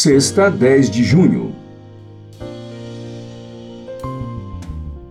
[0.00, 1.52] sexta, 10 de junho.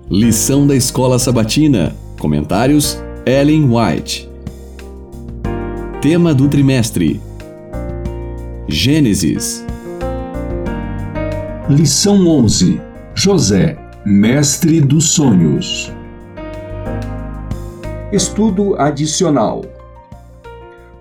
[0.10, 1.96] Lição da Escola Sabatina.
[2.18, 4.28] Comentários: Ellen White.
[6.02, 7.22] Tema do trimestre:
[8.68, 9.64] Gênesis.
[11.70, 12.82] Lição 11:
[13.14, 15.94] José, mestre dos sonhos.
[18.12, 19.62] Estudo adicional.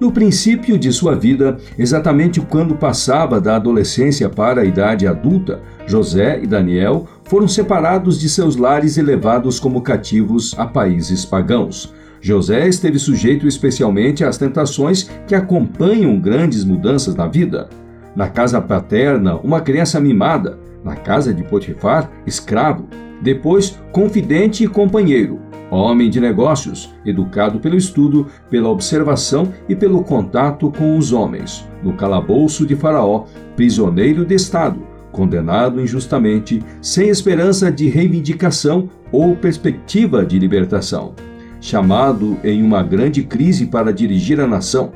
[0.00, 6.40] No princípio de sua vida, exatamente quando passava da adolescência para a idade adulta, José
[6.40, 11.92] e Daniel foram separados de seus lares e levados como cativos a países pagãos.
[12.20, 17.68] José esteve sujeito especialmente às tentações que acompanham grandes mudanças na vida.
[18.15, 20.59] Na casa paterna, uma criança mimada.
[20.84, 22.87] Na casa de Potifar, escravo.
[23.20, 30.70] Depois, confidente e companheiro homem de negócios, educado pelo estudo, pela observação e pelo contato
[30.70, 31.68] com os homens.
[31.82, 34.80] No calabouço de Faraó, prisioneiro de Estado,
[35.12, 41.15] condenado injustamente, sem esperança de reivindicação ou perspectiva de libertação.
[41.60, 44.93] Chamado em uma grande crise para dirigir a nação,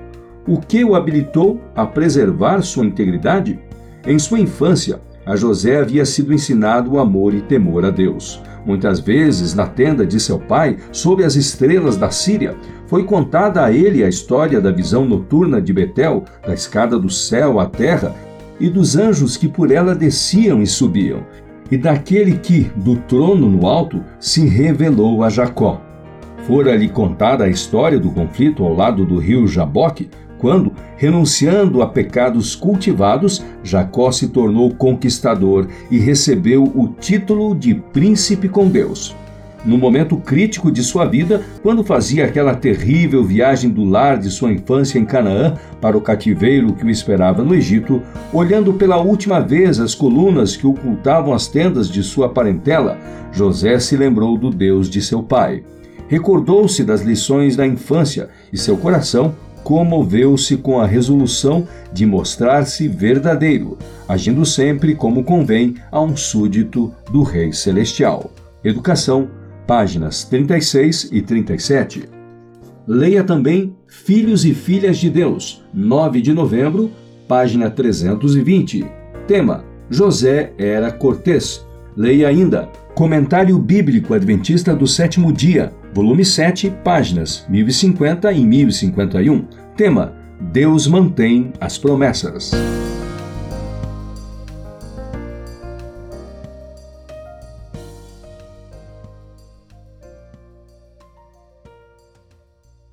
[0.47, 3.59] o que o habilitou a preservar sua integridade?
[4.07, 8.43] Em sua infância, a José havia sido ensinado o amor e temor a Deus.
[8.65, 12.57] Muitas vezes, na tenda de seu pai, sob as estrelas da Síria,
[12.87, 17.59] foi contada a ele a história da visão noturna de Betel, da escada do céu
[17.59, 18.15] à terra,
[18.61, 21.25] e dos anjos que por ela desciam e subiam,
[21.71, 25.81] e daquele que, do trono no alto, se revelou a Jacó.
[26.47, 32.55] Fora-lhe contada a história do conflito ao lado do rio Jaboque, quando, renunciando a pecados
[32.55, 39.13] cultivados, Jacó se tornou conquistador e recebeu o título de príncipe com Deus.
[39.65, 44.53] No momento crítico de sua vida, quando fazia aquela terrível viagem do lar de sua
[44.53, 48.01] infância em Canaã para o cativeiro que o esperava no Egito,
[48.33, 52.97] olhando pela última vez as colunas que ocultavam as tendas de sua parentela,
[53.33, 55.65] José se lembrou do Deus de seu pai.
[56.07, 63.79] Recordou-se das lições da infância e seu coração comoveu-se com a resolução de mostrar-se verdadeiro,
[64.09, 68.31] agindo sempre como convém a um súdito do Rei Celestial.
[68.65, 69.29] Educação,
[69.67, 72.09] páginas 36 e 37.
[72.87, 76.91] Leia também Filhos e Filhas de Deus, 9 de novembro,
[77.29, 78.85] página 320.
[79.27, 81.65] Tema: José era cortês.
[81.97, 89.45] Leia ainda Comentário Bíblico Adventista do Sétimo Dia, volume 7, páginas 1050 e 1051.
[89.77, 92.51] Tema: Deus mantém as promessas.